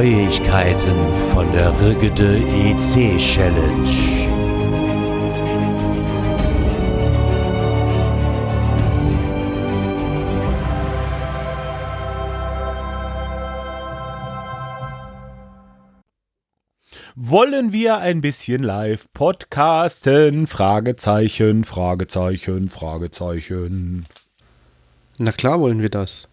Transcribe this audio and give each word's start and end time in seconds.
Neuigkeiten 0.00 0.96
von 1.30 1.52
der 1.52 1.78
Rigide 1.78 2.38
EC 2.38 3.18
Challenge. 3.18 3.90
Wollen 17.14 17.74
wir 17.74 17.98
ein 17.98 18.22
bisschen 18.22 18.62
live 18.62 19.04
podcasten? 19.12 20.46
Fragezeichen, 20.46 21.64
Fragezeichen, 21.64 22.70
Fragezeichen. 22.70 24.06
Na 25.18 25.32
klar 25.32 25.60
wollen 25.60 25.82
wir 25.82 25.90
das. 25.90 26.30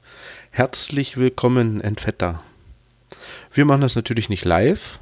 Herzlich 0.51 1.17
willkommen, 1.17 1.81
Entfetter. 1.81 2.39
Wir 3.51 3.65
machen 3.65 3.81
das 3.81 3.95
natürlich 3.95 4.29
nicht 4.29 4.45
live. 4.45 4.99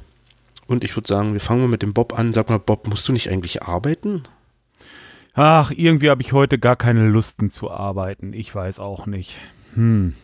Und 0.66 0.82
ich 0.84 0.96
würde 0.96 1.08
sagen, 1.08 1.32
wir 1.32 1.40
fangen 1.40 1.62
mal 1.62 1.68
mit 1.68 1.82
dem 1.82 1.94
Bob 1.94 2.18
an. 2.18 2.32
Sag 2.32 2.48
mal, 2.48 2.58
Bob, 2.58 2.88
musst 2.88 3.08
du 3.08 3.12
nicht 3.12 3.30
eigentlich 3.30 3.62
arbeiten? 3.62 4.24
Ach, 5.34 5.70
irgendwie 5.70 6.10
habe 6.10 6.22
ich 6.22 6.32
heute 6.32 6.58
gar 6.58 6.76
keine 6.76 7.08
Lusten 7.08 7.50
zu 7.50 7.70
arbeiten. 7.70 8.32
Ich 8.32 8.54
weiß 8.54 8.80
auch 8.80 9.06
nicht. 9.06 9.38
Hm. 9.74 10.14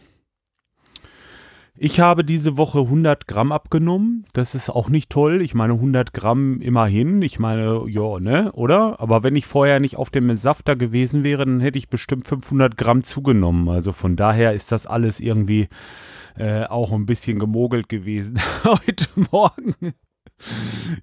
Ich 1.77 2.01
habe 2.01 2.23
diese 2.23 2.57
Woche 2.57 2.81
100 2.81 3.27
Gramm 3.27 3.51
abgenommen. 3.51 4.25
Das 4.35 4.55
ist 4.55 4.71
auch 4.71 4.89
nicht 4.89 5.11
toll. 5.11 5.43
Ich 5.43 5.55
meine, 5.55 5.75
100 5.75 6.13
Gramm 6.13 6.61
immerhin. 6.61 7.23
Ich 7.23 7.39
meine, 7.39 7.85
ja, 7.89 8.21
ne, 8.21 8.53
oder? 8.53 9.01
Aber 9.01 9.23
wenn 9.23 9.37
ich 9.37 9.47
vorher 9.47 9.81
nicht 9.81 9.97
auf 9.97 10.11
dem 10.11 10.37
Safter 10.37 10.77
gewesen 10.77 11.25
wäre, 11.25 11.45
dann 11.45 11.61
hätte 11.61 11.79
ich 11.79 11.89
bestimmt 11.89 12.27
500 12.27 12.77
Gramm 12.77 13.05
zugenommen. 13.05 13.69
Also 13.69 13.93
von 13.93 14.17
daher 14.17 14.53
ist 14.53 14.71
das 14.71 14.87
alles 14.87 15.19
irgendwie 15.19 15.69
äh, 16.37 16.65
auch 16.65 16.93
ein 16.93 17.07
bisschen 17.07 17.39
gemogelt 17.39 17.89
gewesen 17.89 18.41
heute 18.65 19.07
Morgen. 19.31 19.95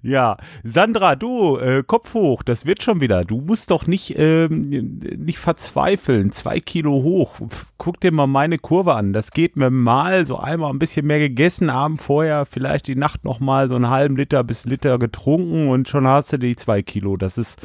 Ja, 0.02 0.36
Sandra, 0.64 1.16
du, 1.16 1.56
äh, 1.56 1.82
Kopf 1.82 2.14
hoch, 2.14 2.42
das 2.42 2.66
wird 2.66 2.82
schon 2.82 3.00
wieder. 3.00 3.24
Du 3.24 3.40
musst 3.40 3.70
doch 3.70 3.86
nicht, 3.86 4.18
ähm, 4.18 5.00
nicht 5.16 5.38
verzweifeln. 5.38 6.32
Zwei 6.32 6.60
Kilo 6.60 7.02
hoch. 7.02 7.36
Guck 7.78 8.00
dir 8.00 8.12
mal 8.12 8.26
meine 8.26 8.58
Kurve 8.58 8.94
an. 8.94 9.12
Das 9.12 9.30
geht 9.30 9.56
mir 9.56 9.70
mal 9.70 10.26
so 10.26 10.38
einmal 10.38 10.70
ein 10.70 10.78
bisschen 10.78 11.06
mehr 11.06 11.18
gegessen, 11.18 11.70
Abend 11.70 12.02
vorher, 12.02 12.44
vielleicht 12.44 12.86
die 12.86 12.96
Nacht 12.96 13.24
nochmal 13.24 13.68
so 13.68 13.76
einen 13.76 13.88
halben 13.88 14.16
Liter 14.16 14.44
bis 14.44 14.66
Liter 14.66 14.98
getrunken 14.98 15.68
und 15.68 15.88
schon 15.88 16.06
hast 16.06 16.32
du 16.32 16.38
die 16.38 16.56
zwei 16.56 16.82
Kilo. 16.82 17.16
Das 17.16 17.38
ist 17.38 17.58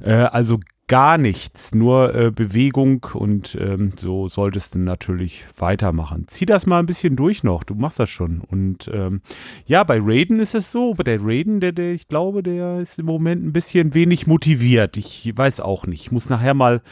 äh, 0.00 0.12
also 0.12 0.60
gar 0.90 1.18
nichts, 1.18 1.72
nur 1.72 2.16
äh, 2.16 2.30
Bewegung 2.32 3.06
und 3.14 3.56
ähm, 3.60 3.92
so 3.96 4.26
solltest 4.26 4.74
du 4.74 4.80
natürlich 4.80 5.46
weitermachen. 5.56 6.24
Zieh 6.26 6.46
das 6.46 6.66
mal 6.66 6.80
ein 6.80 6.86
bisschen 6.86 7.14
durch 7.14 7.44
noch, 7.44 7.62
du 7.62 7.76
machst 7.76 8.00
das 8.00 8.10
schon. 8.10 8.40
Und 8.40 8.90
ähm, 8.92 9.20
ja, 9.66 9.84
bei 9.84 10.00
Raiden 10.02 10.40
ist 10.40 10.56
es 10.56 10.72
so, 10.72 10.94
bei 10.94 11.04
der 11.04 11.20
Raiden, 11.22 11.60
der, 11.60 11.70
der, 11.70 11.92
ich 11.92 12.08
glaube, 12.08 12.42
der 12.42 12.80
ist 12.80 12.98
im 12.98 13.06
Moment 13.06 13.46
ein 13.46 13.52
bisschen 13.52 13.94
wenig 13.94 14.26
motiviert. 14.26 14.96
Ich 14.96 15.32
weiß 15.32 15.60
auch 15.60 15.86
nicht. 15.86 16.00
Ich 16.00 16.10
muss 16.10 16.28
nachher 16.28 16.54
mal 16.54 16.82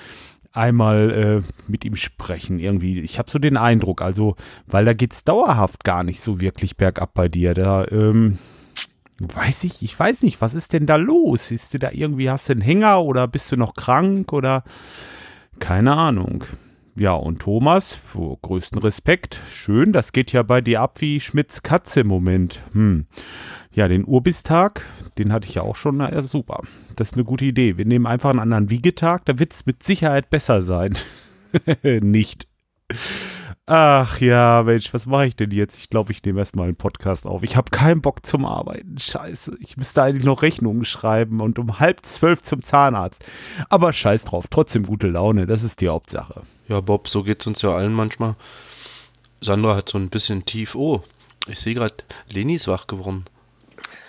einmal 0.52 1.10
äh, 1.10 1.68
mit 1.68 1.84
ihm 1.84 1.96
sprechen 1.96 2.60
irgendwie. 2.60 3.00
Ich 3.00 3.18
habe 3.18 3.28
so 3.28 3.40
den 3.40 3.56
Eindruck, 3.56 4.00
also, 4.00 4.36
weil 4.68 4.84
da 4.84 4.92
geht 4.92 5.12
es 5.12 5.24
dauerhaft 5.24 5.82
gar 5.82 6.04
nicht 6.04 6.20
so 6.20 6.40
wirklich 6.40 6.76
bergab 6.76 7.14
bei 7.14 7.28
dir. 7.28 7.52
Da, 7.52 7.84
ähm, 7.90 8.38
Weiß 9.20 9.64
ich, 9.64 9.82
ich 9.82 9.98
weiß 9.98 10.22
nicht, 10.22 10.40
was 10.40 10.54
ist 10.54 10.72
denn 10.72 10.86
da 10.86 10.96
los? 10.96 11.50
Ist 11.50 11.74
du 11.74 11.78
da 11.78 11.90
irgendwie, 11.90 12.30
hast 12.30 12.48
du 12.48 12.52
einen 12.52 12.62
Hänger 12.62 13.02
oder 13.02 13.26
bist 13.26 13.50
du 13.50 13.56
noch 13.56 13.74
krank 13.74 14.32
oder 14.32 14.62
keine 15.58 15.94
Ahnung. 15.94 16.44
Ja, 16.94 17.12
und 17.12 17.40
Thomas, 17.40 17.94
vor 17.94 18.38
größten 18.42 18.78
Respekt, 18.80 19.38
schön, 19.50 19.92
das 19.92 20.12
geht 20.12 20.32
ja 20.32 20.42
bei 20.42 20.60
dir 20.60 20.80
ab 20.80 21.00
wie 21.00 21.20
Schmidts 21.20 21.62
Katze 21.62 22.00
im 22.00 22.08
Moment. 22.08 22.62
Hm. 22.72 23.06
Ja, 23.72 23.86
den 23.86 24.04
Urbistag, 24.04 24.84
den 25.18 25.32
hatte 25.32 25.48
ich 25.48 25.54
ja 25.56 25.62
auch 25.62 25.76
schon, 25.76 25.98
na 25.98 26.12
ja, 26.12 26.22
super. 26.22 26.62
Das 26.96 27.10
ist 27.10 27.14
eine 27.14 27.24
gute 27.24 27.44
Idee. 27.44 27.78
Wir 27.78 27.84
nehmen 27.84 28.06
einfach 28.06 28.30
einen 28.30 28.40
anderen 28.40 28.70
Wiegetag, 28.70 29.24
da 29.26 29.38
wird 29.38 29.52
es 29.52 29.66
mit 29.66 29.82
Sicherheit 29.82 30.30
besser 30.30 30.62
sein. 30.62 30.96
Nicht. 31.82 32.48
Ach 33.70 34.18
ja, 34.22 34.62
Mensch, 34.62 34.94
was 34.94 35.04
mache 35.04 35.26
ich 35.26 35.36
denn 35.36 35.50
jetzt? 35.50 35.76
Ich 35.76 35.90
glaube, 35.90 36.10
ich 36.10 36.24
nehme 36.24 36.40
erstmal 36.40 36.68
einen 36.68 36.76
Podcast 36.76 37.26
auf. 37.26 37.42
Ich 37.42 37.54
habe 37.54 37.70
keinen 37.70 38.00
Bock 38.00 38.24
zum 38.24 38.46
Arbeiten. 38.46 38.98
Scheiße. 38.98 39.58
Ich 39.60 39.76
müsste 39.76 40.02
eigentlich 40.02 40.24
noch 40.24 40.40
Rechnungen 40.40 40.86
schreiben 40.86 41.42
und 41.42 41.58
um 41.58 41.78
halb 41.78 42.06
zwölf 42.06 42.42
zum 42.42 42.64
Zahnarzt. 42.64 43.22
Aber 43.68 43.92
scheiß 43.92 44.24
drauf. 44.24 44.46
Trotzdem 44.48 44.86
gute 44.86 45.08
Laune. 45.08 45.44
Das 45.44 45.62
ist 45.62 45.82
die 45.82 45.88
Hauptsache. 45.90 46.44
Ja, 46.66 46.80
Bob, 46.80 47.08
so 47.08 47.22
geht 47.22 47.42
es 47.42 47.46
uns 47.46 47.60
ja 47.60 47.76
allen 47.76 47.92
manchmal. 47.92 48.36
Sandra 49.42 49.76
hat 49.76 49.90
so 49.90 49.98
ein 49.98 50.08
bisschen 50.08 50.46
tief. 50.46 50.74
Oh, 50.74 51.02
ich 51.46 51.60
sehe 51.60 51.74
gerade, 51.74 51.92
Leni 52.32 52.54
ist 52.54 52.68
wach 52.68 52.86
geworden. 52.86 53.26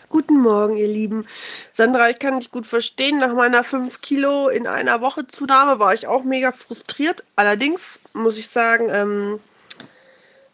Guten 0.07 0.39
Morgen, 0.41 0.77
ihr 0.77 0.87
Lieben. 0.87 1.25
Sandra, 1.73 2.09
ich 2.09 2.19
kann 2.19 2.39
dich 2.39 2.49
gut 2.49 2.65
verstehen. 2.65 3.19
Nach 3.19 3.33
meiner 3.33 3.65
5 3.65 3.99
Kilo 3.99 4.47
in 4.47 4.67
einer 4.67 5.01
Woche 5.01 5.27
Zunahme 5.27 5.79
war 5.79 5.93
ich 5.93 6.07
auch 6.07 6.23
mega 6.23 6.53
frustriert. 6.53 7.25
Allerdings 7.35 7.99
muss 8.13 8.37
ich 8.37 8.47
sagen, 8.47 8.87
ähm, 8.89 9.39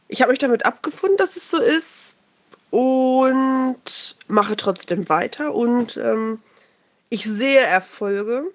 ich 0.07 0.21
habe 0.21 0.31
mich 0.31 0.39
damit 0.39 0.65
abgefunden, 0.65 1.17
dass 1.17 1.35
es 1.35 1.49
so 1.49 1.57
ist 1.57 2.15
und 2.71 4.15
mache 4.27 4.55
trotzdem 4.55 5.07
weiter 5.09 5.53
und 5.53 5.97
ähm, 5.97 6.39
ich 7.09 7.25
sehe 7.25 7.61
Erfolge. 7.61 8.51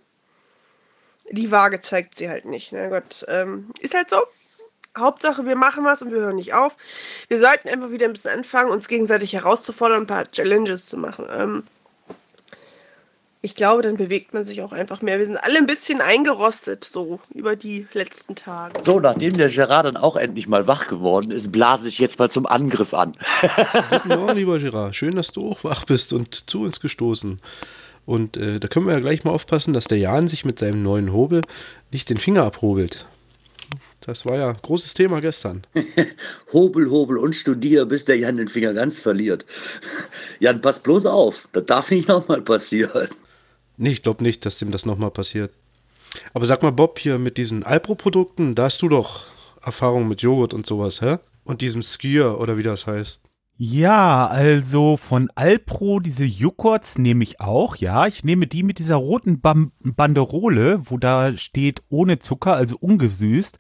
Die 1.30 1.50
Waage 1.50 1.80
zeigt 1.80 2.18
sie 2.18 2.28
halt 2.28 2.44
nicht. 2.44 2.72
Na 2.72 2.82
ne? 2.82 2.88
Gott, 2.90 3.24
ähm, 3.28 3.70
ist 3.80 3.94
halt 3.94 4.10
so. 4.10 4.18
Hauptsache, 4.98 5.46
wir 5.46 5.54
machen 5.54 5.84
was 5.84 6.02
und 6.02 6.10
wir 6.10 6.18
hören 6.18 6.34
nicht 6.34 6.52
auf. 6.52 6.76
Wir 7.28 7.38
sollten 7.38 7.68
einfach 7.68 7.92
wieder 7.92 8.06
ein 8.06 8.12
bisschen 8.12 8.32
anfangen, 8.32 8.72
uns 8.72 8.88
gegenseitig 8.88 9.32
herauszufordern, 9.32 10.02
ein 10.02 10.06
paar 10.08 10.28
Challenges 10.30 10.86
zu 10.86 10.96
machen. 10.96 11.26
Ähm, 11.30 11.62
ich 13.42 13.54
glaube, 13.54 13.82
dann 13.82 13.96
bewegt 13.96 14.34
man 14.34 14.44
sich 14.44 14.60
auch 14.60 14.72
einfach 14.72 15.00
mehr. 15.00 15.18
Wir 15.18 15.24
sind 15.24 15.38
alle 15.38 15.56
ein 15.56 15.66
bisschen 15.66 16.02
eingerostet, 16.02 16.84
so 16.84 17.20
über 17.34 17.56
die 17.56 17.86
letzten 17.94 18.34
Tage. 18.34 18.82
So, 18.84 19.00
nachdem 19.00 19.36
der 19.36 19.48
Gerard 19.48 19.86
dann 19.86 19.96
auch 19.96 20.16
endlich 20.16 20.46
mal 20.46 20.66
wach 20.66 20.88
geworden 20.88 21.30
ist, 21.30 21.50
blase 21.50 21.88
ich 21.88 21.98
jetzt 21.98 22.18
mal 22.18 22.30
zum 22.30 22.44
Angriff 22.44 22.92
an. 22.92 23.16
Guten 23.90 24.08
Morgen, 24.08 24.36
lieber 24.36 24.58
Gerard. 24.58 24.94
Schön, 24.94 25.12
dass 25.12 25.32
du 25.32 25.50
auch 25.50 25.64
wach 25.64 25.86
bist 25.86 26.12
und 26.12 26.50
zu 26.50 26.62
uns 26.62 26.80
gestoßen. 26.80 27.40
Und 28.04 28.36
äh, 28.36 28.60
da 28.60 28.68
können 28.68 28.86
wir 28.86 28.94
ja 28.94 29.00
gleich 29.00 29.24
mal 29.24 29.30
aufpassen, 29.30 29.72
dass 29.72 29.86
der 29.86 29.98
Jan 29.98 30.28
sich 30.28 30.44
mit 30.44 30.58
seinem 30.58 30.80
neuen 30.80 31.12
Hobel 31.12 31.40
nicht 31.92 32.10
den 32.10 32.18
Finger 32.18 32.44
abhobelt. 32.44 33.06
Das 34.02 34.26
war 34.26 34.36
ja 34.36 34.50
ein 34.50 34.56
großes 34.60 34.92
Thema 34.92 35.20
gestern. 35.20 35.62
hobel, 36.52 36.90
hobel 36.90 37.16
und 37.16 37.34
studier, 37.34 37.86
bis 37.86 38.04
der 38.04 38.18
Jan 38.18 38.36
den 38.36 38.48
Finger 38.48 38.74
ganz 38.74 38.98
verliert. 38.98 39.46
Jan, 40.40 40.60
pass 40.60 40.78
bloß 40.80 41.06
auf, 41.06 41.48
das 41.52 41.64
darf 41.64 41.90
nicht 41.90 42.08
nochmal 42.08 42.42
passieren. 42.42 43.08
Nee, 43.82 43.92
ich 43.92 44.02
glaube 44.02 44.22
nicht, 44.22 44.44
dass 44.44 44.58
dem 44.58 44.70
das 44.70 44.84
nochmal 44.84 45.10
passiert. 45.10 45.52
Aber 46.34 46.44
sag 46.44 46.62
mal, 46.62 46.70
Bob, 46.70 46.98
hier 46.98 47.18
mit 47.18 47.38
diesen 47.38 47.62
Alpro-Produkten, 47.62 48.54
da 48.54 48.64
hast 48.64 48.82
du 48.82 48.90
doch 48.90 49.28
Erfahrung 49.62 50.06
mit 50.06 50.20
Joghurt 50.20 50.52
und 50.52 50.66
sowas, 50.66 51.00
hä? 51.00 51.16
Und 51.44 51.62
diesem 51.62 51.80
Skier 51.80 52.38
oder 52.38 52.58
wie 52.58 52.62
das 52.62 52.86
heißt. 52.86 53.22
Ja, 53.56 54.26
also 54.26 54.98
von 54.98 55.30
Alpro 55.34 55.98
diese 55.98 56.26
Joghurts 56.26 56.98
nehme 56.98 57.24
ich 57.24 57.40
auch, 57.40 57.74
ja. 57.76 58.06
Ich 58.06 58.22
nehme 58.22 58.46
die 58.46 58.64
mit 58.64 58.80
dieser 58.80 58.96
roten 58.96 59.40
Bam 59.40 59.72
Banderole, 59.80 60.80
wo 60.90 60.98
da 60.98 61.34
steht 61.38 61.80
ohne 61.88 62.18
Zucker, 62.18 62.52
also 62.52 62.76
ungesüßt. 62.78 63.56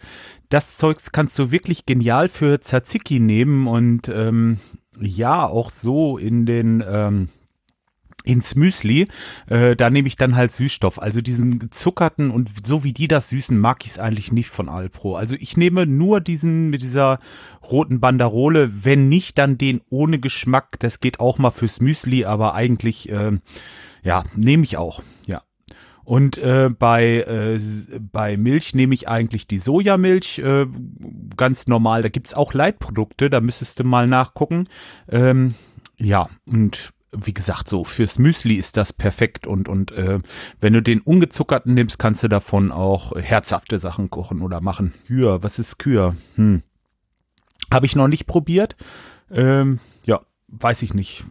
Das 0.50 0.76
Zeugs 0.76 1.12
kannst 1.12 1.38
du 1.38 1.50
wirklich 1.50 1.86
genial 1.86 2.28
für 2.28 2.60
Tzatziki 2.60 3.20
nehmen 3.20 3.66
und 3.66 4.08
ähm, 4.08 4.60
ja, 5.00 5.46
auch 5.48 5.70
so 5.70 6.18
in 6.18 6.44
den 6.44 6.84
ähm, 6.86 7.30
ins 8.24 8.54
Müsli, 8.54 9.08
äh, 9.48 9.76
da 9.76 9.90
nehme 9.90 10.08
ich 10.08 10.16
dann 10.16 10.36
halt 10.36 10.52
Süßstoff. 10.52 11.00
Also 11.00 11.20
diesen 11.20 11.58
gezuckerten 11.58 12.30
und 12.30 12.66
so 12.66 12.84
wie 12.84 12.92
die 12.92 13.08
das 13.08 13.30
süßen, 13.30 13.58
mag 13.58 13.84
ich 13.84 13.92
es 13.92 13.98
eigentlich 13.98 14.32
nicht 14.32 14.48
von 14.48 14.68
Alpro. 14.68 15.16
Also 15.16 15.36
ich 15.38 15.56
nehme 15.56 15.86
nur 15.86 16.20
diesen 16.20 16.70
mit 16.70 16.82
dieser 16.82 17.18
roten 17.70 18.00
Banderole, 18.00 18.84
wenn 18.84 19.08
nicht, 19.08 19.38
dann 19.38 19.58
den 19.58 19.80
ohne 19.90 20.18
Geschmack. 20.18 20.78
Das 20.80 21.00
geht 21.00 21.20
auch 21.20 21.38
mal 21.38 21.50
fürs 21.50 21.80
Müsli, 21.80 22.24
aber 22.24 22.54
eigentlich, 22.54 23.10
äh, 23.10 23.38
ja, 24.02 24.24
nehme 24.36 24.64
ich 24.64 24.76
auch, 24.76 25.02
ja. 25.26 25.42
Und 26.04 26.38
äh, 26.38 26.70
bei, 26.76 27.20
äh, 27.20 27.60
bei 28.00 28.36
Milch 28.36 28.74
nehme 28.74 28.94
ich 28.94 29.08
eigentlich 29.08 29.46
die 29.46 29.60
Sojamilch, 29.60 30.40
äh, 30.40 30.66
ganz 31.36 31.68
normal. 31.68 32.02
Da 32.02 32.08
gibt 32.08 32.26
es 32.26 32.34
auch 32.34 32.52
Leitprodukte, 32.52 33.30
da 33.30 33.40
müsstest 33.40 33.78
du 33.78 33.84
mal 33.84 34.08
nachgucken. 34.08 34.66
Ähm, 35.08 35.54
ja, 35.98 36.28
und 36.46 36.92
wie 37.12 37.34
gesagt, 37.34 37.68
so 37.68 37.84
fürs 37.84 38.18
Müsli 38.18 38.54
ist 38.54 38.76
das 38.76 38.92
perfekt 38.92 39.46
und, 39.46 39.68
und 39.68 39.92
äh, 39.92 40.20
wenn 40.60 40.72
du 40.72 40.82
den 40.82 41.00
ungezuckerten 41.00 41.74
nimmst, 41.74 41.98
kannst 41.98 42.22
du 42.22 42.28
davon 42.28 42.70
auch 42.70 43.16
herzhafte 43.16 43.78
Sachen 43.78 44.10
kochen 44.10 44.42
oder 44.42 44.60
machen. 44.60 44.94
Kür, 45.06 45.42
was 45.42 45.58
ist 45.58 45.78
Kür? 45.78 46.14
Hm. 46.36 46.62
Habe 47.72 47.86
ich 47.86 47.96
noch 47.96 48.08
nicht 48.08 48.26
probiert. 48.26 48.76
Ähm, 49.30 49.80
ja, 50.04 50.20
weiß 50.48 50.82
ich 50.82 50.94
nicht. 50.94 51.24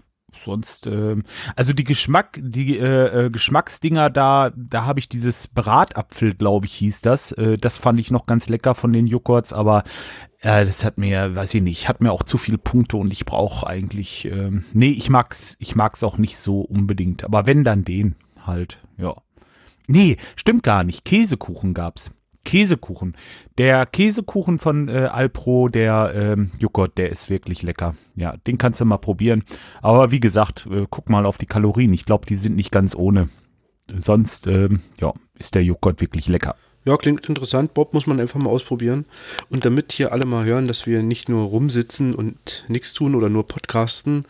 Sonst, 0.43 0.87
äh, 0.87 1.15
also 1.55 1.73
die 1.73 1.83
Geschmack, 1.83 2.39
die 2.41 2.77
äh, 2.77 3.25
äh, 3.25 3.29
Geschmacksdinger 3.29 4.09
da, 4.09 4.51
da 4.55 4.85
habe 4.85 4.99
ich 4.99 5.09
dieses 5.09 5.47
Bratapfel, 5.47 6.35
glaube 6.35 6.65
ich, 6.65 6.73
hieß 6.73 7.01
das. 7.01 7.31
Äh, 7.33 7.57
das 7.57 7.77
fand 7.77 7.99
ich 7.99 8.11
noch 8.11 8.25
ganz 8.25 8.49
lecker 8.49 8.75
von 8.75 8.93
den 8.93 9.07
Joghurts, 9.07 9.53
aber 9.53 9.83
äh, 10.41 10.65
das 10.65 10.83
hat 10.83 10.97
mir, 10.97 11.35
weiß 11.35 11.53
ich 11.53 11.61
nicht, 11.61 11.89
hat 11.89 12.01
mir 12.01 12.11
auch 12.11 12.23
zu 12.23 12.37
viele 12.37 12.57
Punkte 12.57 12.97
und 12.97 13.11
ich 13.11 13.25
brauche 13.25 13.67
eigentlich, 13.67 14.25
äh, 14.25 14.51
nee, 14.73 14.91
ich 14.91 15.09
mag's, 15.09 15.55
ich 15.59 15.75
mag's 15.75 16.03
auch 16.03 16.17
nicht 16.17 16.37
so 16.37 16.61
unbedingt. 16.61 17.23
Aber 17.23 17.45
wenn 17.45 17.63
dann 17.63 17.83
den 17.83 18.15
halt, 18.45 18.79
ja. 18.97 19.15
Nee, 19.87 20.17
stimmt 20.35 20.63
gar 20.63 20.83
nicht. 20.83 21.03
Käsekuchen 21.03 21.73
gab's. 21.73 22.11
Käsekuchen. 22.45 23.15
Der 23.57 23.85
Käsekuchen 23.85 24.57
von 24.57 24.87
äh, 24.87 25.09
Alpro, 25.11 25.67
der 25.69 26.11
ähm, 26.15 26.51
Joghurt, 26.59 26.97
der 26.97 27.11
ist 27.11 27.29
wirklich 27.29 27.61
lecker. 27.61 27.95
Ja, 28.15 28.35
den 28.47 28.57
kannst 28.57 28.79
du 28.79 28.85
mal 28.85 28.97
probieren. 28.97 29.43
Aber 29.81 30.11
wie 30.11 30.19
gesagt, 30.19 30.67
äh, 30.71 30.85
guck 30.89 31.09
mal 31.09 31.25
auf 31.25 31.37
die 31.37 31.45
Kalorien. 31.45 31.93
Ich 31.93 32.05
glaube, 32.05 32.25
die 32.25 32.37
sind 32.37 32.55
nicht 32.55 32.71
ganz 32.71 32.95
ohne. 32.95 33.29
Sonst, 33.97 34.47
ähm, 34.47 34.81
ja, 34.99 35.13
ist 35.37 35.55
der 35.55 35.63
Joghurt 35.63 36.01
wirklich 36.01 36.27
lecker. 36.27 36.55
Ja, 36.85 36.95
klingt 36.95 37.27
interessant. 37.27 37.73
Bob 37.73 37.93
muss 37.93 38.07
man 38.07 38.19
einfach 38.19 38.39
mal 38.39 38.49
ausprobieren. 38.49 39.05
Und 39.49 39.65
damit 39.65 39.91
hier 39.91 40.13
alle 40.13 40.25
mal 40.25 40.45
hören, 40.45 40.67
dass 40.67 40.87
wir 40.87 41.03
nicht 41.03 41.27
nur 41.27 41.43
rumsitzen 41.43 42.15
und 42.15 42.63
nichts 42.67 42.93
tun 42.93 43.15
oder 43.15 43.29
nur 43.29 43.45
podcasten. 43.45 44.23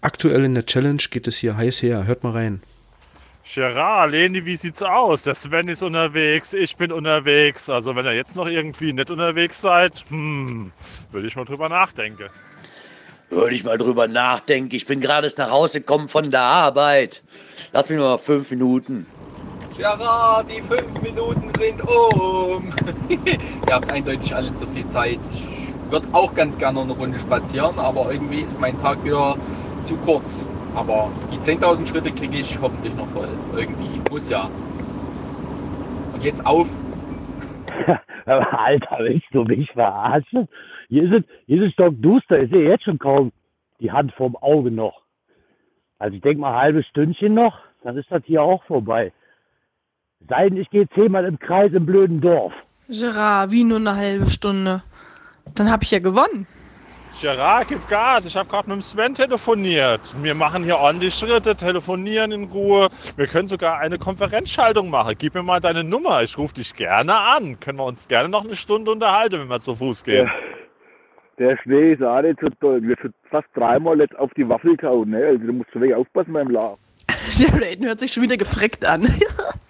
Aktuell 0.00 0.44
in 0.44 0.54
der 0.54 0.66
Challenge 0.66 1.00
geht 1.10 1.26
es 1.26 1.38
hier 1.38 1.56
heiß 1.56 1.82
her. 1.82 2.06
Hört 2.06 2.22
mal 2.22 2.32
rein. 2.32 2.60
Gerard, 3.46 4.10
Leni, 4.10 4.46
wie 4.46 4.56
sieht's 4.56 4.82
aus? 4.82 5.22
Der 5.24 5.34
Sven 5.34 5.68
ist 5.68 5.82
unterwegs, 5.82 6.54
ich 6.54 6.76
bin 6.78 6.90
unterwegs. 6.90 7.68
Also 7.68 7.94
wenn 7.94 8.06
ihr 8.06 8.14
jetzt 8.14 8.36
noch 8.36 8.46
irgendwie 8.46 8.94
nicht 8.94 9.10
unterwegs 9.10 9.60
seid, 9.60 10.02
hm, 10.08 10.72
würde 11.12 11.26
ich 11.26 11.36
mal 11.36 11.44
drüber 11.44 11.68
nachdenken. 11.68 12.30
Würde 13.28 13.54
ich 13.54 13.62
mal 13.62 13.76
drüber 13.76 14.08
nachdenken. 14.08 14.74
Ich 14.74 14.86
bin 14.86 15.00
gerade 15.02 15.26
erst 15.26 15.36
nach 15.36 15.50
Hause 15.50 15.80
gekommen 15.80 16.08
von 16.08 16.30
der 16.30 16.40
Arbeit. 16.40 17.22
Lass 17.72 17.90
mich 17.90 17.98
noch 17.98 18.16
mal 18.16 18.18
fünf 18.18 18.50
Minuten. 18.50 19.06
Gerard, 19.76 20.46
die 20.50 20.62
fünf 20.62 21.02
Minuten 21.02 21.50
sind 21.58 21.82
um. 21.82 22.72
Ihr 23.08 23.74
habt 23.74 23.90
eindeutig 23.90 24.34
alle 24.34 24.54
zu 24.54 24.66
viel 24.68 24.88
Zeit. 24.88 25.18
Ich 25.30 25.44
würde 25.90 26.08
auch 26.12 26.34
ganz 26.34 26.56
gerne 26.56 26.80
eine 26.80 26.92
Runde 26.92 27.18
spazieren, 27.18 27.78
aber 27.78 28.10
irgendwie 28.10 28.40
ist 28.40 28.58
mein 28.58 28.78
Tag 28.78 29.04
wieder 29.04 29.36
zu 29.84 29.96
kurz. 29.96 30.46
Aber 30.74 31.10
die 31.30 31.36
10.000 31.36 31.86
Schritte 31.86 32.10
kriege 32.10 32.38
ich 32.38 32.60
hoffentlich 32.60 32.96
noch 32.96 33.06
voll. 33.08 33.28
Irgendwie. 33.56 34.00
Muss 34.10 34.28
ja. 34.28 34.48
Und 36.12 36.22
jetzt 36.22 36.44
auf. 36.44 36.68
Alter, 38.26 38.98
willst 39.00 39.26
du 39.32 39.44
mich 39.44 39.70
verarschen? 39.72 40.48
Hier 40.88 41.04
ist 41.04 41.12
es, 41.12 41.22
hier 41.46 41.62
ist 41.62 41.68
es 41.68 41.72
stockduster. 41.74 42.42
Ich 42.42 42.50
sehe 42.50 42.68
jetzt 42.68 42.84
schon 42.84 42.98
kaum 42.98 43.32
die 43.80 43.92
Hand 43.92 44.12
vorm 44.12 44.36
Auge 44.36 44.70
noch. 44.70 45.02
Also 45.98 46.16
ich 46.16 46.22
denke 46.22 46.40
mal, 46.40 46.52
ein 46.52 46.60
halbes 46.60 46.86
Stündchen 46.86 47.34
noch, 47.34 47.58
dann 47.82 47.96
ist 47.96 48.10
das 48.10 48.22
hier 48.24 48.42
auch 48.42 48.64
vorbei. 48.64 49.12
Sei 50.28 50.48
denn, 50.48 50.58
ich 50.58 50.70
gehe 50.70 50.88
zehnmal 50.90 51.24
im 51.24 51.38
Kreis 51.38 51.72
im 51.72 51.86
blöden 51.86 52.20
Dorf. 52.20 52.52
Gerard, 52.88 53.50
wie 53.50 53.64
nur 53.64 53.78
eine 53.78 53.96
halbe 53.96 54.28
Stunde? 54.28 54.82
Dann 55.54 55.70
habe 55.70 55.84
ich 55.84 55.90
ja 55.90 55.98
gewonnen. 55.98 56.46
Gerard, 57.20 57.68
gib 57.68 57.88
Gas. 57.88 58.26
Ich 58.26 58.36
habe 58.36 58.48
gerade 58.48 58.68
mit 58.68 58.76
dem 58.76 58.82
Sven 58.82 59.14
telefoniert. 59.14 60.00
Wir 60.22 60.34
machen 60.34 60.64
hier 60.64 60.78
ordentlich 60.78 61.14
Schritte, 61.14 61.54
telefonieren 61.54 62.32
in 62.32 62.44
Ruhe. 62.44 62.88
Wir 63.16 63.26
können 63.28 63.46
sogar 63.46 63.78
eine 63.78 63.98
Konferenzschaltung 63.98 64.90
machen. 64.90 65.14
Gib 65.16 65.34
mir 65.34 65.42
mal 65.42 65.60
deine 65.60 65.84
Nummer. 65.84 66.22
Ich 66.22 66.36
rufe 66.36 66.54
dich 66.54 66.74
gerne 66.74 67.16
an. 67.16 67.60
Können 67.60 67.78
wir 67.78 67.84
uns 67.84 68.08
gerne 68.08 68.28
noch 68.28 68.44
eine 68.44 68.56
Stunde 68.56 68.90
unterhalten, 68.90 69.38
wenn 69.40 69.48
wir 69.48 69.60
zu 69.60 69.76
Fuß 69.76 70.02
gehen. 70.02 70.28
Der 71.38 71.56
Schnee 71.62 71.92
ist 71.92 72.02
auch 72.02 72.22
nicht 72.22 72.40
so 72.40 72.48
toll. 72.60 72.82
Wir 72.82 72.96
sind 73.00 73.14
fast 73.30 73.48
dreimal 73.54 73.98
jetzt 74.00 74.16
auf 74.16 74.32
die 74.34 74.48
Waffel 74.48 74.76
gehauen. 74.76 75.10
Ne? 75.10 75.24
Also, 75.24 75.46
du 75.46 75.52
musst 75.52 75.70
du 75.72 75.80
wirklich 75.80 75.94
aufpassen 75.94 76.32
beim 76.32 76.50
Laden. 76.50 76.78
Der 77.38 77.52
Raiden 77.60 77.86
hört 77.86 78.00
sich 78.00 78.12
schon 78.12 78.22
wieder 78.22 78.36
gefreckt 78.36 78.84
an. 78.84 79.02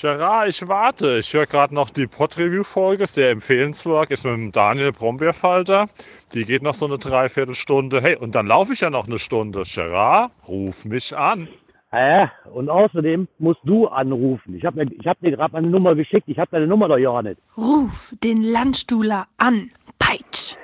Gerard, 0.00 0.48
ich 0.48 0.66
warte. 0.66 1.18
Ich 1.18 1.32
höre 1.32 1.46
gerade 1.46 1.72
noch 1.72 1.88
die 1.88 2.08
Pod-Review-Folge, 2.08 3.06
sehr 3.06 3.30
empfehlenswert, 3.30 4.10
ist 4.10 4.24
mit 4.24 4.34
dem 4.34 4.50
Daniel 4.50 4.90
Brombeerfalter. 4.90 5.86
Die 6.34 6.44
geht 6.44 6.62
noch 6.62 6.74
so 6.74 6.86
eine 6.86 6.98
Dreiviertelstunde. 6.98 8.00
Hey, 8.00 8.16
und 8.16 8.34
dann 8.34 8.48
laufe 8.48 8.72
ich 8.72 8.80
ja 8.80 8.90
noch 8.90 9.06
eine 9.06 9.20
Stunde. 9.20 9.62
Gerard, 9.62 10.32
ruf 10.48 10.84
mich 10.84 11.16
an. 11.16 11.46
Ja, 11.92 12.32
und 12.52 12.68
außerdem 12.68 13.28
musst 13.38 13.60
du 13.62 13.86
anrufen. 13.86 14.56
Ich 14.56 14.64
habe 14.64 14.82
ich 14.82 15.06
hab 15.06 15.20
dir 15.20 15.30
gerade 15.30 15.52
meine 15.52 15.68
Nummer 15.68 15.94
geschickt. 15.94 16.24
Ich 16.26 16.40
habe 16.40 16.50
deine 16.50 16.66
Nummer 16.66 16.88
doch 16.88 16.98
ja 16.98 17.22
nicht. 17.22 17.40
Ruf 17.56 18.12
den 18.24 18.42
Landstuhler 18.42 19.28
an. 19.38 19.70
Peitsch. 20.00 20.56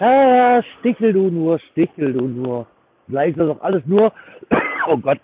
Ja, 0.00 0.60
stickel 0.80 1.12
du 1.12 1.30
nur, 1.30 1.60
stickel 1.70 2.12
du 2.12 2.26
nur. 2.26 2.66
Vielleicht 3.06 3.36
ist 3.36 3.40
das 3.40 3.56
doch 3.56 3.62
alles 3.62 3.82
nur, 3.86 4.12
oh 4.88 4.96
Gott, 4.96 5.20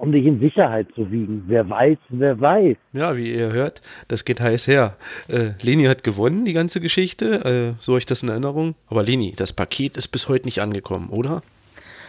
um 0.00 0.12
dich 0.12 0.24
in 0.24 0.40
Sicherheit 0.40 0.88
zu 0.94 1.10
wiegen. 1.10 1.44
Wer 1.46 1.68
weiß, 1.68 1.98
wer 2.08 2.40
weiß. 2.40 2.76
Ja, 2.92 3.16
wie 3.16 3.34
ihr 3.34 3.52
hört, 3.52 3.82
das 4.08 4.24
geht 4.24 4.40
heiß 4.40 4.66
her. 4.66 4.96
Äh, 5.28 5.50
Leni 5.62 5.84
hat 5.84 6.04
gewonnen, 6.04 6.46
die 6.46 6.54
ganze 6.54 6.80
Geschichte. 6.80 7.74
Äh, 7.76 7.80
so 7.80 7.92
habe 7.92 7.98
ich 7.98 8.06
das 8.06 8.22
in 8.22 8.30
Erinnerung. 8.30 8.74
Aber 8.88 9.02
Leni, 9.02 9.34
das 9.36 9.52
Paket 9.52 9.98
ist 9.98 10.08
bis 10.08 10.28
heute 10.28 10.46
nicht 10.46 10.60
angekommen, 10.60 11.10
oder? 11.10 11.42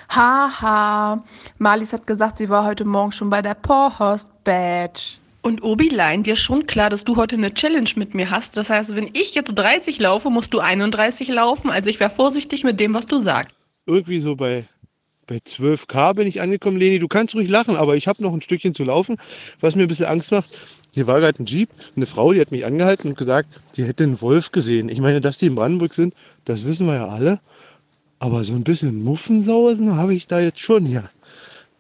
Haha. 0.10 1.24
Marlies 1.58 1.92
hat 1.92 2.08
gesagt, 2.08 2.38
sie 2.38 2.50
war 2.50 2.66
heute 2.66 2.86
Morgen 2.86 3.12
schon 3.12 3.30
bei 3.30 3.42
der 3.42 3.56
Porhorst 3.56 4.30
Badge. 4.46 5.20
Und 5.42 5.64
Obilein, 5.64 6.24
dir 6.24 6.34
ist 6.34 6.42
schon 6.42 6.68
klar, 6.68 6.90
dass 6.90 7.04
du 7.04 7.18
heute 7.18 7.36
eine 7.36 7.54
Challenge 7.54 7.90
mit 7.96 8.14
mir 8.14 8.30
hast. 8.30 8.56
Das 8.56 8.70
heißt, 8.70 8.96
wenn 8.96 9.10
ich 9.14 9.36
jetzt 9.36 9.54
30 9.54 10.00
laufe, 10.00 10.30
musst 10.30 10.54
du 10.54 10.60
31 10.60 11.28
laufen. 11.28 11.70
Also 11.70 11.90
ich 11.90 12.00
wäre 12.00 12.12
vorsichtig 12.12 12.64
mit 12.64 12.80
dem, 12.80 12.94
was 12.94 13.08
du 13.08 13.22
sagst. 13.22 13.56
Irgendwie 13.88 14.20
so 14.20 14.36
bei, 14.36 14.66
bei 15.32 15.38
12k 15.38 16.14
bin 16.14 16.28
ich 16.28 16.42
angekommen. 16.42 16.76
Leni, 16.76 17.00
du 17.00 17.08
kannst 17.08 17.36
ruhig 17.36 17.48
lachen, 17.48 17.78
aber 17.78 17.96
ich 17.96 18.10
habe 18.10 18.22
noch 18.22 18.34
ein 18.34 18.42
Stückchen 18.42 18.74
zu 18.74 18.84
laufen, 18.84 19.16
was 19.62 19.78
mir 19.78 19.84
ein 19.84 19.88
bisschen 19.88 20.08
Angst 20.08 20.34
macht. 20.34 20.50
Hier 20.94 21.08
war 21.08 21.22
gerade 21.22 21.42
ein 21.42 21.46
Jeep, 21.46 21.70
eine 21.96 22.06
Frau, 22.06 22.34
die 22.34 22.42
hat 22.42 22.52
mich 22.52 22.66
angehalten 22.66 23.08
und 23.08 23.18
gesagt, 23.18 23.48
die 23.78 23.86
hätte 23.86 24.04
einen 24.04 24.20
Wolf 24.20 24.52
gesehen. 24.52 24.90
Ich 24.90 25.00
meine, 25.00 25.22
dass 25.22 25.38
die 25.38 25.46
in 25.46 25.56
Brandenburg 25.56 25.94
sind, 25.94 26.14
das 26.44 26.66
wissen 26.66 26.86
wir 26.86 26.96
ja 26.96 27.08
alle. 27.08 27.40
Aber 28.20 28.44
so 28.44 28.54
ein 28.54 28.66
bisschen 28.66 29.06
Muffensausen 29.06 29.96
habe 29.96 30.14
ich 30.14 30.28
da 30.28 30.42
jetzt 30.42 30.60
schon 30.60 30.86
hier. 30.86 31.10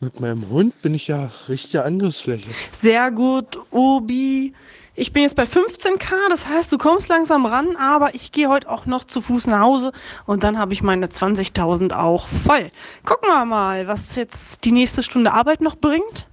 Mit 0.03 0.19
meinem 0.19 0.49
Hund 0.49 0.81
bin 0.81 0.95
ich 0.95 1.07
ja 1.07 1.29
richtige 1.47 1.83
Angriffsfläche. 1.83 2.49
Sehr 2.73 3.11
gut, 3.11 3.59
Obi. 3.69 4.51
Ich 4.95 5.13
bin 5.13 5.21
jetzt 5.21 5.35
bei 5.35 5.43
15k, 5.43 6.13
das 6.27 6.47
heißt, 6.47 6.71
du 6.71 6.79
kommst 6.79 7.07
langsam 7.07 7.45
ran, 7.45 7.75
aber 7.77 8.15
ich 8.15 8.31
gehe 8.31 8.49
heute 8.49 8.67
auch 8.67 8.87
noch 8.87 9.03
zu 9.03 9.21
Fuß 9.21 9.45
nach 9.45 9.59
Hause 9.59 9.91
und 10.25 10.41
dann 10.41 10.57
habe 10.57 10.73
ich 10.73 10.81
meine 10.81 11.05
20.000 11.05 11.93
auch 11.93 12.27
voll. 12.27 12.71
Gucken 13.05 13.29
wir 13.29 13.45
mal, 13.45 13.85
was 13.85 14.15
jetzt 14.15 14.65
die 14.65 14.71
nächste 14.71 15.03
Stunde 15.03 15.33
Arbeit 15.33 15.61
noch 15.61 15.75
bringt. 15.75 16.27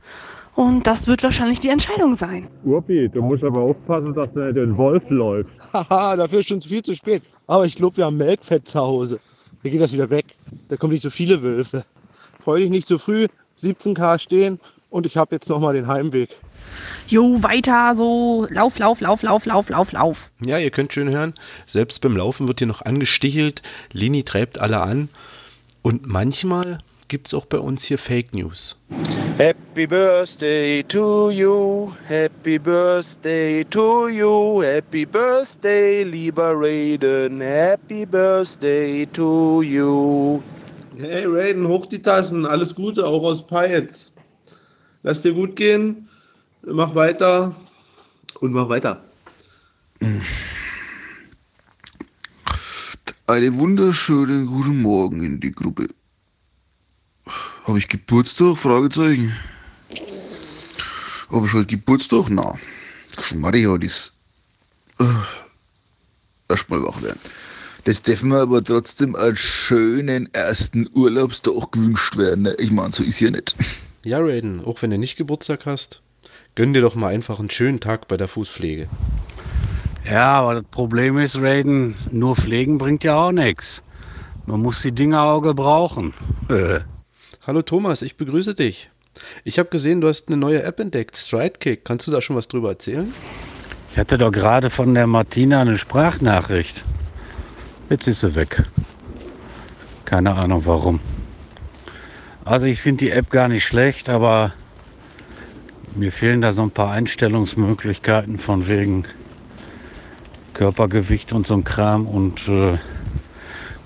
Und 0.55 0.87
das 0.87 1.07
wird 1.07 1.23
wahrscheinlich 1.23 1.61
die 1.61 1.69
Entscheidung 1.69 2.17
sein. 2.17 2.49
Urbi, 2.65 3.11
du 3.11 3.21
musst 3.21 3.45
aber 3.45 3.61
aufpassen, 3.61 4.15
dass 4.15 4.33
du 4.33 4.41
nicht 4.41 4.57
den 4.57 4.79
Wolf 4.79 5.03
läuft. 5.11 5.51
Haha, 5.75 6.17
dafür 6.17 6.41
ist 6.41 6.49
schon 6.49 6.63
viel 6.63 6.83
zu 6.83 6.95
spät. 6.95 7.23
Aber 7.47 7.67
ich 7.67 7.77
glaube, 7.77 7.99
wir 7.99 8.07
haben 8.07 8.17
Melkfett 8.17 8.67
zu 8.67 8.81
Hause. 8.81 9.21
Da 9.63 9.69
geht 9.69 9.81
das 9.81 9.93
wieder 9.93 10.09
weg. 10.09 10.25
Da 10.69 10.77
kommen 10.77 10.95
nicht 10.95 11.03
so 11.03 11.11
viele 11.11 11.43
Wölfe. 11.43 11.85
Freu 12.41 12.61
dich 12.61 12.71
nicht 12.71 12.89
so 12.89 12.97
früh. 12.97 13.29
17k 13.59 14.19
stehen 14.19 14.61
und 14.91 15.07
ich 15.07 15.17
habe 15.17 15.35
jetzt 15.35 15.49
nochmal 15.49 15.75
den 15.75 15.87
Heimweg. 15.87 16.31
Jo, 17.07 17.43
weiter 17.43 17.95
so. 17.95 18.47
Lauf, 18.51 18.79
lauf, 18.79 19.01
lauf, 19.01 19.23
lauf, 19.23 19.47
lauf, 19.47 19.69
lauf, 19.69 19.93
lauf. 19.93 20.31
Ja, 20.45 20.59
ihr 20.59 20.71
könnt 20.71 20.93
schön 20.93 21.11
hören, 21.11 21.35
selbst 21.67 22.01
beim 22.03 22.17
Laufen 22.17 22.49
wird 22.49 22.59
hier 22.59 22.67
noch 22.67 22.83
angestichelt. 22.83 23.63
Leni 23.93 24.25
treibt 24.25 24.59
alle 24.59 24.81
an. 24.81 25.09
Und 25.83 26.07
manchmal 26.07 26.79
gibt 27.09 27.29
es 27.29 27.35
auch 27.35 27.47
bei 27.47 27.59
uns 27.59 27.85
hier 27.85 27.99
Fake 27.99 28.35
News. 28.35 28.77
Happy 29.39 29.87
Birthday 29.87 30.83
to 30.83 31.31
you, 31.31 31.93
Happy 32.07 32.59
Birthday 32.59 33.65
to 33.65 34.09
you, 34.09 34.63
Happy 34.63 35.07
Birthday, 35.07 36.03
lieber 36.03 36.53
Raiden, 36.55 37.41
Happy 37.41 38.05
Birthday 38.05 39.07
to 39.07 39.63
you. 39.63 40.43
Hey 41.01 41.27
Raiden, 41.27 41.69
hoch 41.69 41.87
die 41.87 42.03
Tassen, 42.03 42.45
alles 42.45 42.75
Gute, 42.75 43.07
auch 43.07 43.23
aus 43.23 43.47
Peitz. 43.47 44.13
Lass 45.05 45.23
dir 45.23 45.33
gut 45.33 45.55
gehen, 45.55 46.09
mach 46.63 46.93
weiter 46.93 47.55
und 48.41 48.51
mach 48.51 48.69
weiter. 48.69 49.05
Einen 53.29 53.59
wunderschönen 53.61 54.47
guten 54.47 54.83
Morgen 54.83 55.23
in 55.23 55.39
die 55.39 55.53
Gruppe. 55.53 55.87
Habe 57.63 57.79
ich 57.79 57.87
Geburtstag? 57.87 58.59
Fragezeichen. 58.59 59.37
Habe 61.31 61.47
ich 61.47 61.53
heute 61.53 61.67
Geburtstag? 61.67 62.27
Na, 62.29 62.59
Schmarri, 63.21 63.63
heute 63.63 63.87
ist 63.87 64.15
äh, 64.99 65.05
erstmal 66.49 66.83
wach 66.83 67.01
werden. 67.01 67.21
Das 67.89 68.03
dürfen 68.03 68.29
wir 68.29 68.41
aber 68.41 68.63
trotzdem 68.63 69.17
als 69.17 69.41
schönen 69.41 70.29
ersten 70.35 70.91
Urlaubstag 70.93 71.73
gewünscht 71.73 72.19
werden. 72.19 72.43
ne? 72.43 72.55
Ich 72.59 72.71
meine, 72.71 72.93
so 72.93 73.03
ist 73.03 73.19
ja 73.19 73.31
nicht. 73.31 73.57
Ja, 74.05 74.19
Raiden, 74.21 74.63
auch 74.63 74.83
wenn 74.83 74.91
du 74.91 74.99
nicht 74.99 75.17
Geburtstag 75.17 75.65
hast, 75.65 76.03
gönn 76.55 76.75
dir 76.75 76.83
doch 76.83 76.97
mal 76.97 77.15
einfach 77.15 77.39
einen 77.39 77.49
schönen 77.49 77.81
Tag 77.81 78.07
bei 78.07 78.19
der 78.19 78.29
Fußpflege. 78.29 78.91
Ja, 80.05 80.33
aber 80.35 80.57
das 80.57 80.65
Problem 80.71 81.17
ist, 81.17 81.37
Raiden, 81.37 81.95
nur 82.13 82.37
pflegen 82.37 82.77
bringt 82.77 83.05
ja 83.05 83.17
auch 83.17 83.33
nichts. 83.33 83.83
Man 84.45 84.61
muss 84.61 84.83
die 84.83 84.93
Dinger 84.93 85.23
auch 85.23 85.41
gebrauchen. 85.41 86.13
Äh. 86.51 86.81
Hallo 87.47 87.63
Thomas, 87.63 88.03
ich 88.03 88.19
begrüße 88.19 88.55
dich. 88.55 88.91
Ich 89.45 89.59
habe 89.59 89.71
gesehen, 89.71 90.03
du 90.03 90.09
hast 90.09 90.29
eine 90.29 90.37
neue 90.37 90.63
App 90.63 90.79
entdeckt, 90.79 91.17
Stridekick. 91.17 91.87
Kannst 91.87 92.07
du 92.07 92.11
da 92.11 92.21
schon 92.21 92.37
was 92.37 92.49
drüber 92.49 92.69
erzählen? 92.69 93.15
Ich 93.93 93.97
hatte 93.97 94.19
doch 94.19 94.31
gerade 94.31 94.69
von 94.69 94.93
der 94.93 95.07
Martina 95.07 95.63
eine 95.63 95.79
Sprachnachricht. 95.79 96.85
Jetzt 97.91 98.07
ist 98.07 98.21
sie 98.21 98.35
weg. 98.35 98.65
Keine 100.05 100.35
Ahnung 100.35 100.63
warum. 100.67 101.01
Also 102.45 102.67
ich 102.67 102.81
finde 102.81 103.05
die 103.05 103.11
App 103.11 103.31
gar 103.31 103.49
nicht 103.49 103.65
schlecht, 103.65 104.09
aber 104.09 104.53
mir 105.95 106.13
fehlen 106.13 106.43
da 106.43 106.53
so 106.53 106.63
ein 106.63 106.71
paar 106.71 106.91
Einstellungsmöglichkeiten 106.91 108.39
von 108.39 108.69
wegen 108.69 109.05
Körpergewicht 110.55 111.33
und 111.33 111.47
so 111.47 111.55
ein 111.55 111.65
Kram. 111.65 112.07
Und 112.07 112.47
äh, 112.49 112.79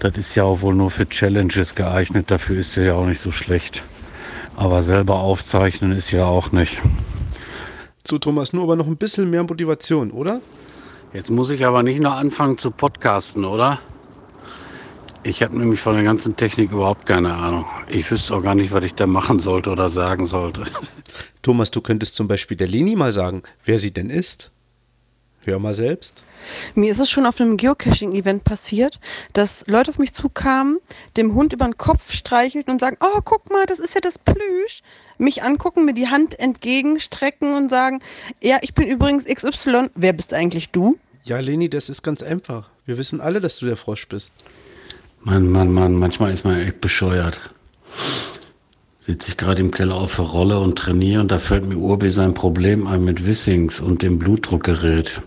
das 0.00 0.16
ist 0.16 0.34
ja 0.34 0.44
auch 0.44 0.62
wohl 0.62 0.74
nur 0.74 0.90
für 0.90 1.08
Challenges 1.08 1.74
geeignet. 1.74 2.30
Dafür 2.30 2.58
ist 2.58 2.72
sie 2.72 2.86
ja 2.86 2.94
auch 2.94 3.06
nicht 3.06 3.20
so 3.20 3.30
schlecht. 3.30 3.84
Aber 4.56 4.82
selber 4.82 5.20
aufzeichnen 5.20 5.92
ist 5.92 6.10
ja 6.10 6.24
auch 6.24 6.50
nicht. 6.50 6.80
So, 8.04 8.18
Thomas, 8.18 8.52
nur 8.52 8.64
aber 8.64 8.74
noch 8.74 8.88
ein 8.88 8.96
bisschen 8.96 9.30
mehr 9.30 9.44
Motivation, 9.44 10.10
oder? 10.10 10.40
Jetzt 11.12 11.30
muss 11.30 11.50
ich 11.50 11.64
aber 11.64 11.82
nicht 11.82 12.00
noch 12.00 12.14
anfangen 12.14 12.58
zu 12.58 12.70
podcasten, 12.70 13.44
oder? 13.44 13.78
Ich 15.24 15.40
habe 15.42 15.56
nämlich 15.56 15.78
von 15.78 15.94
der 15.94 16.02
ganzen 16.02 16.36
Technik 16.36 16.72
überhaupt 16.72 17.06
keine 17.06 17.34
Ahnung. 17.34 17.64
Ich 17.88 18.10
wüsste 18.10 18.34
auch 18.34 18.42
gar 18.42 18.56
nicht, 18.56 18.72
was 18.72 18.82
ich 18.82 18.94
da 18.94 19.06
machen 19.06 19.38
sollte 19.38 19.70
oder 19.70 19.88
sagen 19.88 20.26
sollte. 20.26 20.64
Thomas, 21.42 21.70
du 21.70 21.80
könntest 21.80 22.16
zum 22.16 22.26
Beispiel 22.26 22.56
der 22.56 22.66
Leni 22.66 22.96
mal 22.96 23.12
sagen, 23.12 23.42
wer 23.64 23.78
sie 23.78 23.92
denn 23.92 24.10
ist. 24.10 24.50
Hör 25.44 25.60
mal 25.60 25.74
selbst. 25.74 26.24
Mir 26.74 26.90
ist 26.90 26.98
es 26.98 27.10
schon 27.10 27.26
auf 27.26 27.40
einem 27.40 27.56
Geocaching-Event 27.56 28.42
passiert, 28.42 28.98
dass 29.32 29.64
Leute 29.66 29.90
auf 29.90 29.98
mich 29.98 30.12
zukamen, 30.12 30.78
dem 31.16 31.34
Hund 31.34 31.52
über 31.52 31.66
den 31.66 31.76
Kopf 31.76 32.12
streichelten 32.12 32.72
und 32.72 32.80
sagen, 32.80 32.96
oh, 33.00 33.20
guck 33.24 33.48
mal, 33.50 33.66
das 33.66 33.78
ist 33.78 33.94
ja 33.94 34.00
das 34.00 34.18
Plüsch. 34.18 34.82
Mich 35.18 35.42
angucken, 35.44 35.84
mir 35.84 35.94
die 35.94 36.08
Hand 36.08 36.38
entgegenstrecken 36.38 37.54
und 37.54 37.68
sagen, 37.68 38.00
ja, 38.40 38.58
ich 38.62 38.74
bin 38.74 38.88
übrigens 38.88 39.24
XY. 39.24 39.90
Wer 39.94 40.12
bist 40.12 40.32
eigentlich 40.32 40.70
du? 40.70 40.98
Ja, 41.22 41.38
Leni, 41.38 41.68
das 41.68 41.88
ist 41.88 42.02
ganz 42.02 42.24
einfach. 42.24 42.70
Wir 42.86 42.98
wissen 42.98 43.20
alle, 43.20 43.40
dass 43.40 43.58
du 43.58 43.66
der 43.66 43.76
Frosch 43.76 44.08
bist. 44.08 44.32
Mann, 45.24 45.48
Mann, 45.48 45.72
Mann, 45.72 45.94
manchmal 45.94 46.32
ist 46.32 46.44
man 46.44 46.58
echt 46.58 46.80
bescheuert. 46.80 47.40
Sitze 49.00 49.30
ich 49.30 49.36
gerade 49.36 49.60
im 49.60 49.70
Keller 49.70 49.94
auf 49.94 50.16
der 50.16 50.24
Rolle 50.24 50.58
und 50.58 50.76
trainiere 50.76 51.20
und 51.20 51.30
da 51.30 51.38
fällt 51.38 51.64
mir 51.64 51.76
Urbi 51.76 52.10
sein 52.10 52.34
Problem 52.34 52.88
ein 52.88 53.04
mit 53.04 53.24
Wissings 53.24 53.80
und 53.80 54.02
dem 54.02 54.18
Blutdruckgerät. 54.18 55.22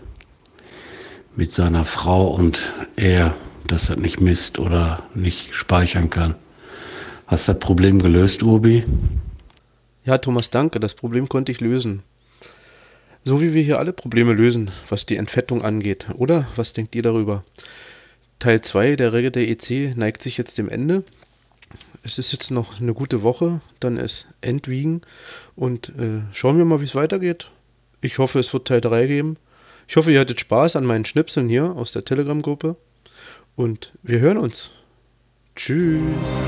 Mit 1.34 1.50
seiner 1.50 1.84
Frau 1.86 2.28
und 2.28 2.74
er, 2.96 3.34
dass 3.66 3.88
er 3.88 3.96
nicht 3.96 4.20
misst 4.20 4.58
oder 4.58 5.02
nicht 5.14 5.54
speichern 5.54 6.10
kann. 6.10 6.34
Hast 7.26 7.48
du 7.48 7.52
das 7.52 7.60
Problem 7.60 8.00
gelöst, 8.00 8.42
Urbi? 8.42 8.84
Ja, 10.04 10.18
Thomas, 10.18 10.50
danke. 10.50 10.78
Das 10.78 10.94
Problem 10.94 11.28
konnte 11.28 11.52
ich 11.52 11.60
lösen. 11.60 12.02
So 13.24 13.40
wie 13.40 13.54
wir 13.54 13.62
hier 13.62 13.78
alle 13.78 13.92
Probleme 13.92 14.34
lösen, 14.34 14.70
was 14.88 15.06
die 15.06 15.16
Entfettung 15.16 15.62
angeht. 15.62 16.06
Oder? 16.14 16.46
Was 16.54 16.74
denkt 16.74 16.94
ihr 16.94 17.02
darüber? 17.02 17.42
Teil 18.38 18.60
2 18.60 18.96
der 18.96 19.12
Regel 19.12 19.30
der 19.30 19.48
EC 19.48 19.96
neigt 19.96 20.22
sich 20.22 20.36
jetzt 20.36 20.58
dem 20.58 20.68
Ende. 20.68 21.04
Es 22.02 22.18
ist 22.18 22.32
jetzt 22.32 22.50
noch 22.50 22.80
eine 22.80 22.94
gute 22.94 23.22
Woche, 23.22 23.60
dann 23.80 23.96
ist 23.96 24.28
Endwiegen 24.40 25.00
und 25.56 25.88
äh, 25.98 26.22
schauen 26.32 26.58
wir 26.58 26.64
mal, 26.64 26.80
wie 26.80 26.84
es 26.84 26.94
weitergeht. 26.94 27.50
Ich 28.00 28.18
hoffe, 28.18 28.38
es 28.38 28.52
wird 28.52 28.68
Teil 28.68 28.80
3 28.80 29.06
geben. 29.06 29.36
Ich 29.88 29.96
hoffe, 29.96 30.12
ihr 30.12 30.20
hattet 30.20 30.40
Spaß 30.40 30.76
an 30.76 30.84
meinen 30.84 31.04
Schnipseln 31.04 31.48
hier 31.48 31.74
aus 31.76 31.92
der 31.92 32.04
Telegram-Gruppe 32.04 32.76
und 33.56 33.92
wir 34.02 34.20
hören 34.20 34.38
uns. 34.38 34.70
Tschüss. 35.54 36.44